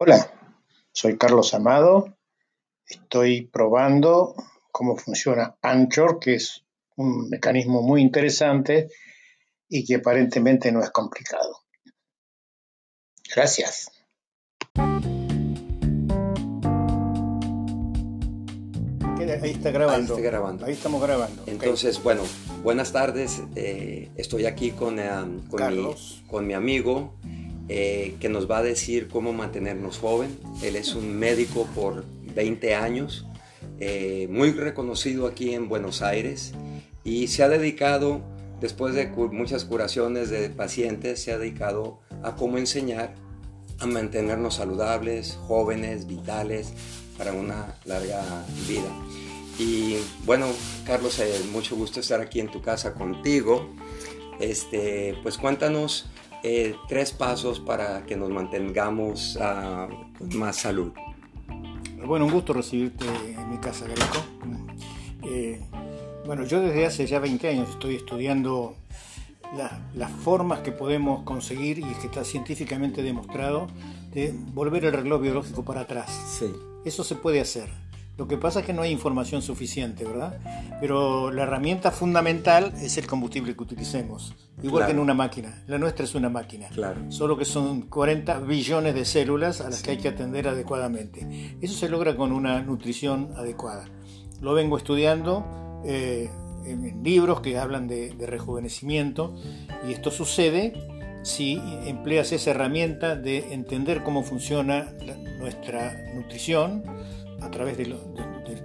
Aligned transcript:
Hola, 0.00 0.32
soy 0.92 1.18
Carlos 1.18 1.54
Amado. 1.54 2.16
Estoy 2.86 3.48
probando 3.48 4.36
cómo 4.70 4.96
funciona 4.96 5.58
Anchor, 5.60 6.20
que 6.20 6.36
es 6.36 6.64
un 6.94 7.28
mecanismo 7.28 7.82
muy 7.82 8.00
interesante 8.00 8.90
y 9.68 9.84
que 9.84 9.96
aparentemente 9.96 10.70
no 10.70 10.84
es 10.84 10.90
complicado. 10.90 11.64
Gracias. 13.34 13.90
Ahí 19.42 19.50
está 19.50 19.72
grabando. 19.72 20.14
Ahí, 20.14 20.22
grabando. 20.22 20.66
Ahí 20.66 20.74
estamos 20.74 21.02
grabando. 21.02 21.42
Entonces, 21.48 22.00
bueno, 22.00 22.22
buenas 22.62 22.92
tardes. 22.92 23.42
Eh, 23.56 24.12
estoy 24.14 24.46
aquí 24.46 24.70
con, 24.70 25.00
eh, 25.00 25.10
con, 25.50 25.76
mi, 25.76 25.94
con 26.28 26.46
mi 26.46 26.54
amigo 26.54 27.18
eh, 27.68 28.14
que 28.20 28.28
nos 28.28 28.50
va 28.50 28.58
a 28.58 28.62
decir 28.62 29.08
cómo 29.08 29.32
mantenernos 29.32 29.98
joven. 29.98 30.38
Él 30.62 30.76
es 30.76 30.94
un 30.94 31.18
médico 31.18 31.68
por 31.74 32.04
20 32.34 32.74
años, 32.74 33.26
eh, 33.80 34.26
muy 34.30 34.52
reconocido 34.52 35.26
aquí 35.26 35.54
en 35.54 35.68
Buenos 35.68 36.02
Aires 36.02 36.54
y 37.04 37.28
se 37.28 37.42
ha 37.42 37.48
dedicado, 37.48 38.22
después 38.60 38.94
de 38.94 39.06
muchas 39.06 39.64
curaciones 39.64 40.30
de 40.30 40.50
pacientes, 40.50 41.22
se 41.22 41.32
ha 41.32 41.38
dedicado 41.38 42.00
a 42.22 42.36
cómo 42.36 42.58
enseñar 42.58 43.14
a 43.78 43.86
mantenernos 43.86 44.56
saludables, 44.56 45.38
jóvenes, 45.46 46.06
vitales, 46.06 46.72
para 47.16 47.32
una 47.32 47.74
larga 47.84 48.22
vida. 48.68 48.90
Y 49.58 49.96
bueno, 50.24 50.46
Carlos, 50.86 51.18
eh, 51.18 51.32
mucho 51.50 51.76
gusto 51.76 52.00
estar 52.00 52.20
aquí 52.20 52.40
en 52.40 52.48
tu 52.48 52.62
casa 52.62 52.94
contigo. 52.94 53.68
Este, 54.38 55.16
pues 55.22 55.36
cuéntanos 55.36 56.06
eh, 56.42 56.74
tres 56.88 57.12
pasos 57.12 57.60
para 57.60 58.04
que 58.06 58.16
nos 58.16 58.30
mantengamos 58.30 59.36
uh, 59.36 60.18
con 60.18 60.38
más 60.38 60.56
salud. 60.56 60.92
Bueno, 62.04 62.26
un 62.26 62.32
gusto 62.32 62.52
recibirte 62.52 63.04
en 63.06 63.50
mi 63.50 63.58
casa, 63.58 63.86
Greco. 63.86 64.24
Eh, 65.24 65.60
bueno, 66.24 66.44
yo 66.44 66.60
desde 66.60 66.86
hace 66.86 67.06
ya 67.06 67.18
20 67.18 67.48
años 67.48 67.70
estoy 67.70 67.96
estudiando 67.96 68.76
las 69.94 70.10
formas 70.10 70.60
que 70.60 70.72
podemos 70.72 71.22
conseguir, 71.24 71.78
y 71.78 71.82
que 71.82 72.06
está 72.06 72.24
científicamente 72.24 73.02
demostrado, 73.02 73.66
de 74.12 74.34
volver 74.52 74.84
el 74.84 74.92
reloj 74.92 75.22
biológico 75.22 75.64
para 75.64 75.82
atrás. 75.82 76.10
Sí. 76.38 76.52
Eso 76.84 77.02
se 77.02 77.14
puede 77.14 77.40
hacer. 77.40 77.68
Lo 78.18 78.26
que 78.26 78.36
pasa 78.36 78.60
es 78.60 78.66
que 78.66 78.72
no 78.72 78.82
hay 78.82 78.90
información 78.90 79.42
suficiente, 79.42 80.04
¿verdad? 80.04 80.40
Pero 80.80 81.30
la 81.30 81.44
herramienta 81.44 81.92
fundamental 81.92 82.72
es 82.82 82.98
el 82.98 83.06
combustible 83.06 83.54
que 83.54 83.62
utilicemos, 83.62 84.34
igual 84.60 84.86
que 84.86 84.90
en 84.90 84.98
una 84.98 85.14
máquina. 85.14 85.62
La 85.68 85.78
nuestra 85.78 86.04
es 86.04 86.16
una 86.16 86.28
máquina, 86.28 86.68
claro. 86.70 87.12
solo 87.12 87.38
que 87.38 87.44
son 87.44 87.82
40 87.82 88.40
billones 88.40 88.96
de 88.96 89.04
células 89.04 89.60
a 89.60 89.70
las 89.70 89.84
que 89.84 89.92
hay 89.92 89.98
que 89.98 90.08
atender 90.08 90.48
adecuadamente. 90.48 91.56
Eso 91.60 91.74
se 91.74 91.88
logra 91.88 92.16
con 92.16 92.32
una 92.32 92.60
nutrición 92.60 93.30
adecuada. 93.36 93.84
Lo 94.40 94.52
vengo 94.52 94.76
estudiando 94.76 95.80
eh, 95.84 96.28
en 96.64 97.04
libros 97.04 97.40
que 97.40 97.56
hablan 97.56 97.86
de, 97.86 98.16
rejuvenecimiento 98.18 99.36
y 99.88 99.92
esto 99.92 100.10
sucede 100.10 100.72
si 101.22 101.62
empleas 101.86 102.32
esa 102.32 102.50
herramienta 102.50 103.14
de 103.14 103.52
entender 103.52 104.02
cómo 104.02 104.24
funciona 104.24 104.92
nuestra 105.38 106.12
nutrición, 106.14 106.82
a 107.40 107.50
través 107.50 107.76
de, 107.76 107.96